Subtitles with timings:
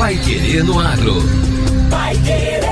[0.00, 1.20] Pai Querer no Agro.
[1.90, 2.62] Pai Querer.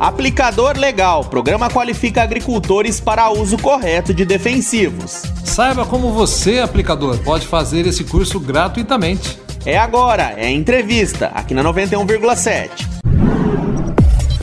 [0.00, 1.26] Aplicador Legal.
[1.26, 5.24] Programa qualifica agricultores para uso correto de defensivos.
[5.44, 9.38] Saiba como você, aplicador, pode fazer esse curso gratuitamente.
[9.62, 12.70] É agora, é entrevista, aqui na 91,7.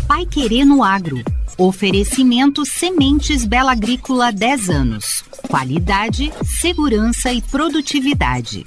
[0.08, 1.24] Pai Querer no Agro.
[1.58, 5.24] Oferecimento Sementes Bela Agrícola 10 anos.
[5.50, 8.64] Qualidade, segurança e produtividade.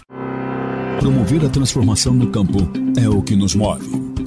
[0.99, 2.69] Promover a transformação no campo
[3.01, 4.00] é o que nos move.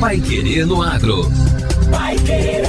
[0.00, 1.30] Pai Querer no Agro.
[1.90, 2.64] Pai Querer.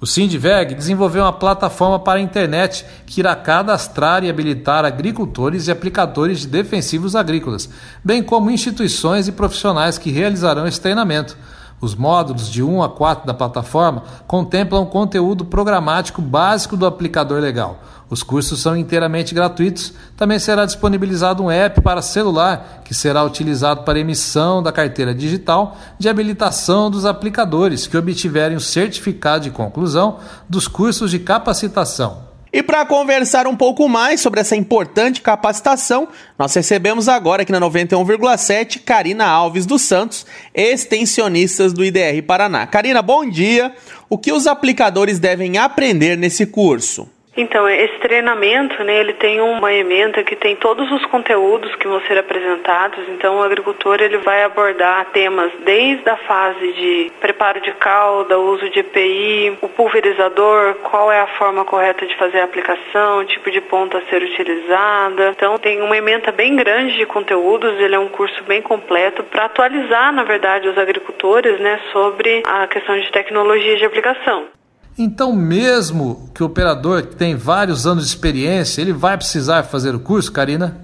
[0.00, 5.70] O Sindveg desenvolveu uma plataforma para a internet que irá cadastrar e habilitar agricultores e
[5.70, 7.68] aplicadores de defensivos agrícolas,
[8.02, 11.36] bem como instituições e profissionais que realizarão esse treinamento.
[11.80, 17.78] Os módulos de 1 a 4 da plataforma contemplam conteúdo programático básico do aplicador legal.
[18.10, 19.94] Os cursos são inteiramente gratuitos.
[20.16, 25.76] Também será disponibilizado um app para celular que será utilizado para emissão da carteira digital
[25.98, 30.18] de habilitação dos aplicadores que obtiverem o certificado de conclusão
[30.48, 32.29] dos cursos de capacitação.
[32.52, 37.60] E para conversar um pouco mais sobre essa importante capacitação, nós recebemos agora aqui na
[37.60, 42.66] 91,7 Karina Alves dos Santos, extensionistas do IDR Paraná.
[42.66, 43.72] Karina, bom dia.
[44.08, 47.08] O que os aplicadores devem aprender nesse curso?
[47.36, 52.00] Então, esse treinamento, né, ele tem uma emenda que tem todos os conteúdos que vão
[52.02, 53.08] ser apresentados.
[53.08, 58.68] Então, o agricultor ele vai abordar temas desde a fase de preparo de calda, uso
[58.70, 63.60] de EPI, o pulverizador, qual é a forma correta de fazer a aplicação, tipo de
[63.60, 65.30] ponta a ser utilizada.
[65.30, 67.78] Então, tem uma emenda bem grande de conteúdos.
[67.78, 72.66] Ele é um curso bem completo para atualizar, na verdade, os agricultores, né, sobre a
[72.66, 74.59] questão de tecnologia de aplicação.
[75.02, 79.98] Então, mesmo que o operador tem vários anos de experiência, ele vai precisar fazer o
[79.98, 80.76] curso, Karina?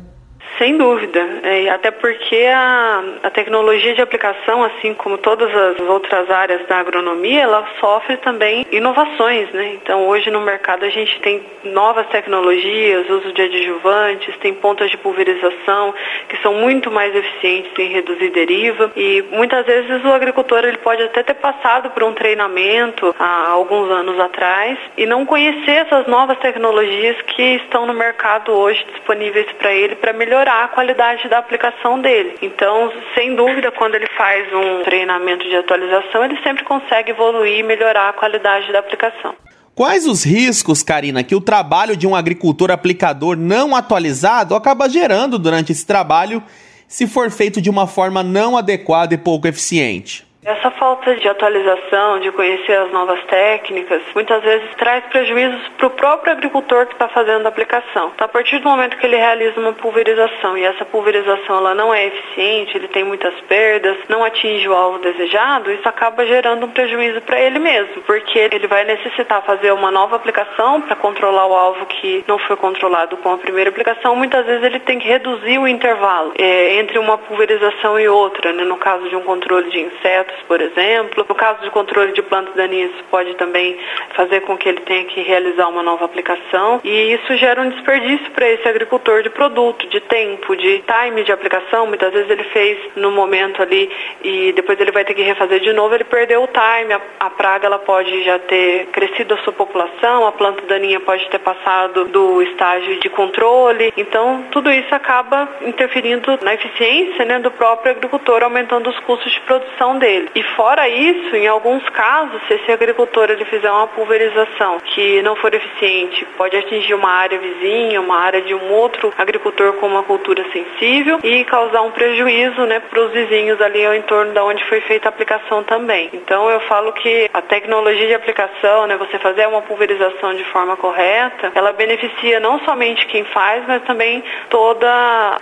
[0.58, 6.30] Sem dúvida, é, até porque a, a, tecnologia de aplicação, assim como todas as outras
[6.30, 9.74] áreas da agronomia, ela sofre também inovações, né?
[9.74, 14.96] Então hoje no mercado a gente tem novas tecnologias, uso de adjuvantes, tem pontas de
[14.96, 15.94] pulverização
[16.26, 21.02] que são muito mais eficientes em reduzir deriva e muitas vezes o agricultor ele pode
[21.02, 26.38] até ter passado por um treinamento há alguns anos atrás e não conhecer essas novas
[26.38, 31.38] tecnologias que estão no mercado hoje disponíveis para ele para melhorar melhorar a qualidade da
[31.38, 32.36] aplicação dele.
[32.40, 37.62] Então, sem dúvida, quando ele faz um treinamento de atualização, ele sempre consegue evoluir e
[37.62, 39.34] melhorar a qualidade da aplicação.
[39.74, 45.38] Quais os riscos, Karina, que o trabalho de um agricultor aplicador não atualizado acaba gerando
[45.38, 46.42] durante esse trabalho
[46.88, 50.25] se for feito de uma forma não adequada e pouco eficiente?
[50.46, 55.90] Essa falta de atualização, de conhecer as novas técnicas, muitas vezes traz prejuízos para o
[55.90, 58.12] próprio agricultor que está fazendo a aplicação.
[58.14, 61.92] Então, a partir do momento que ele realiza uma pulverização e essa pulverização ela não
[61.92, 66.70] é eficiente, ele tem muitas perdas, não atinge o alvo desejado, isso acaba gerando um
[66.70, 71.54] prejuízo para ele mesmo, porque ele vai necessitar fazer uma nova aplicação para controlar o
[71.54, 74.14] alvo que não foi controlado com a primeira aplicação.
[74.14, 78.62] Muitas vezes ele tem que reduzir o intervalo é, entre uma pulverização e outra, né?
[78.62, 81.24] no caso de um controle de insetos por exemplo.
[81.28, 83.76] No caso de controle de plantas daninhas, pode também
[84.14, 88.30] fazer com que ele tenha que realizar uma nova aplicação e isso gera um desperdício
[88.32, 91.86] para esse agricultor de produto, de tempo, de time de aplicação.
[91.86, 93.90] Muitas vezes ele fez no momento ali
[94.22, 96.92] e depois ele vai ter que refazer de novo, ele perdeu o time.
[96.92, 101.28] A, a praga ela pode já ter crescido a sua população, a planta daninha pode
[101.28, 103.92] ter passado do estágio de controle.
[103.96, 109.40] Então, tudo isso acaba interferindo na eficiência né, do próprio agricultor, aumentando os custos de
[109.40, 110.25] produção dele.
[110.34, 115.36] E fora isso, em alguns casos, se esse agricultor ele fizer uma pulverização que não
[115.36, 120.02] for eficiente, pode atingir uma área vizinha, uma área de um outro agricultor com uma
[120.02, 124.64] cultura sensível e causar um prejuízo né, para os vizinhos ali ao entorno da onde
[124.64, 126.10] foi feita a aplicação também.
[126.12, 130.76] Então eu falo que a tecnologia de aplicação, né, você fazer uma pulverização de forma
[130.76, 134.88] correta, ela beneficia não somente quem faz, mas também toda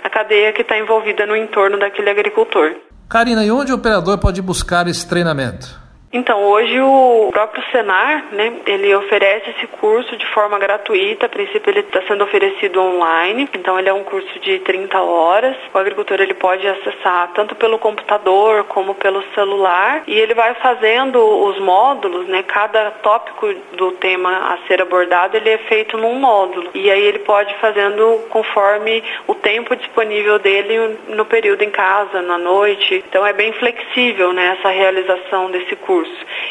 [0.03, 2.75] a cadeia que está envolvida no entorno daquele agricultor.
[3.07, 5.84] Karina, e onde o operador pode buscar esse treinamento?
[6.15, 11.25] Então, hoje o próprio Senar, né, ele oferece esse curso de forma gratuita.
[11.25, 15.57] A princípio ele está sendo oferecido online, então ele é um curso de 30 horas.
[15.73, 21.19] O agricultor ele pode acessar tanto pelo computador como pelo celular e ele vai fazendo
[21.19, 26.69] os módulos, né, cada tópico do tema a ser abordado, ele é feito num módulo.
[26.73, 32.37] E aí ele pode fazendo conforme o tempo disponível dele no período em casa, na
[32.37, 33.03] noite.
[33.09, 36.04] Então é bem flexível, né, essa realização desse curso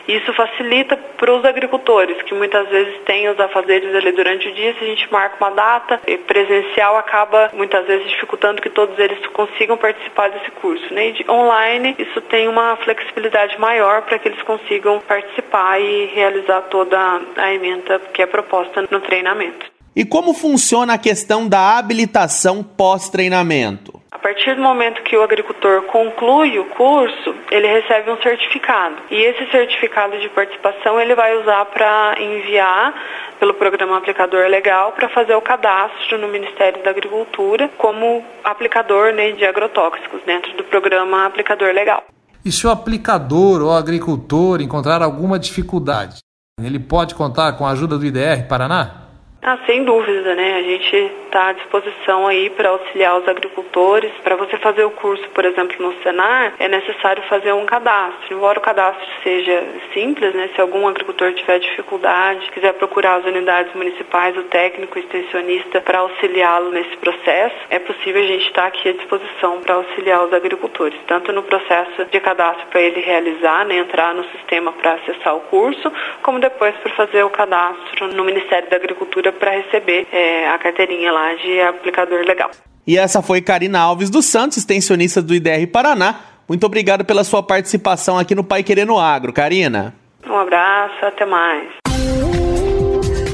[0.07, 4.75] Isso facilita para os agricultores, que muitas vezes têm os afazeres ali durante o dia,
[4.75, 9.77] se a gente marca uma data presencial, acaba muitas vezes dificultando que todos eles consigam
[9.77, 10.93] participar desse curso.
[10.93, 11.09] Né?
[11.09, 16.63] E de online, isso tem uma flexibilidade maior para que eles consigam participar e realizar
[16.63, 19.73] toda a emenda que é proposta no treinamento.
[19.97, 23.94] E como funciona a questão da habilitação pós-treinamento?
[24.25, 28.97] Partir do momento que o agricultor conclui o curso, ele recebe um certificado.
[29.11, 32.95] E esse certificado de participação ele vai usar para enviar
[33.39, 39.33] pelo programa aplicador legal para fazer o cadastro no Ministério da Agricultura como aplicador né,
[39.33, 42.03] de agrotóxicos dentro do programa aplicador legal.
[42.43, 46.21] E se o aplicador ou agricultor encontrar alguma dificuldade,
[46.63, 49.03] ele pode contar com a ajuda do IDR Paraná?
[49.43, 50.55] Ah, sem dúvida, né?
[50.55, 54.13] A gente está à disposição aí para auxiliar os agricultores.
[54.23, 58.37] Para você fazer o curso, por exemplo, no Senar, é necessário fazer um cadastro.
[58.37, 60.49] Embora o cadastro seja simples, né?
[60.55, 65.99] Se algum agricultor tiver dificuldade, quiser procurar as unidades municipais, o técnico o extensionista para
[65.99, 70.33] auxiliá-lo nesse processo, é possível a gente estar tá aqui à disposição para auxiliar os
[70.33, 73.79] agricultores, tanto no processo de cadastro para ele realizar, né?
[73.79, 75.93] Entrar no sistema para acessar o curso,
[76.23, 81.11] como depois para fazer o cadastro no Ministério da Agricultura para receber é, a carteirinha
[81.11, 82.51] lá de aplicador legal.
[82.87, 86.21] E essa foi Karina Alves dos Santos, extensionista do IDR Paraná.
[86.49, 89.95] Muito obrigado pela sua participação aqui no Pai Querendo Agro, Karina.
[90.27, 91.69] Um abraço, até mais.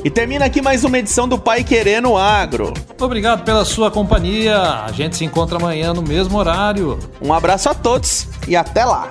[0.02, 2.72] E termina aqui mais uma edição do Pai Querendo Agro.
[2.98, 4.58] Obrigado pela sua companhia.
[4.58, 6.98] A gente se encontra amanhã no mesmo horário.
[7.20, 9.10] Um abraço a todos e até lá.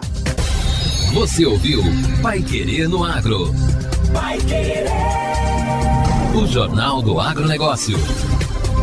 [1.13, 1.81] Você ouviu
[2.23, 3.53] Pai Querendo Agro?
[4.13, 4.85] Pai Querer.
[6.35, 7.97] O Jornal do Agronegócio.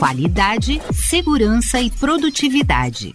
[0.00, 3.12] Qualidade, segurança e produtividade.